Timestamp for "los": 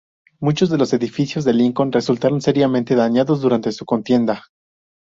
0.79-0.93